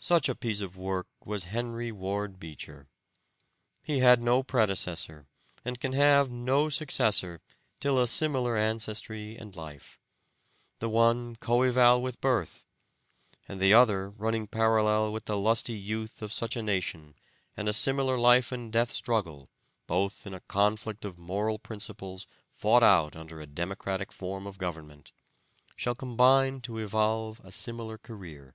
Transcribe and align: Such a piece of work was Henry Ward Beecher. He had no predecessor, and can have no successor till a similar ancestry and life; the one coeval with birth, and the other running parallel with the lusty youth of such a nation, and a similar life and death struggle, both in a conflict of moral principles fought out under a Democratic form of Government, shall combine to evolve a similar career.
Such 0.00 0.30
a 0.30 0.34
piece 0.34 0.62
of 0.62 0.78
work 0.78 1.08
was 1.26 1.44
Henry 1.52 1.92
Ward 1.92 2.40
Beecher. 2.40 2.88
He 3.82 3.98
had 3.98 4.18
no 4.18 4.42
predecessor, 4.42 5.26
and 5.62 5.78
can 5.78 5.92
have 5.92 6.30
no 6.30 6.70
successor 6.70 7.42
till 7.78 7.98
a 8.00 8.08
similar 8.08 8.56
ancestry 8.56 9.36
and 9.36 9.54
life; 9.54 9.98
the 10.78 10.88
one 10.88 11.36
coeval 11.36 12.00
with 12.00 12.18
birth, 12.22 12.64
and 13.46 13.60
the 13.60 13.74
other 13.74 14.08
running 14.08 14.46
parallel 14.46 15.12
with 15.12 15.26
the 15.26 15.36
lusty 15.36 15.74
youth 15.74 16.22
of 16.22 16.32
such 16.32 16.56
a 16.56 16.62
nation, 16.62 17.14
and 17.54 17.68
a 17.68 17.74
similar 17.74 18.16
life 18.16 18.52
and 18.52 18.72
death 18.72 18.90
struggle, 18.90 19.50
both 19.86 20.26
in 20.26 20.32
a 20.32 20.40
conflict 20.40 21.04
of 21.04 21.18
moral 21.18 21.58
principles 21.58 22.26
fought 22.54 22.82
out 22.82 23.14
under 23.14 23.38
a 23.38 23.46
Democratic 23.46 24.12
form 24.12 24.46
of 24.46 24.56
Government, 24.56 25.12
shall 25.76 25.94
combine 25.94 26.62
to 26.62 26.78
evolve 26.78 27.38
a 27.44 27.52
similar 27.52 27.98
career. 27.98 28.54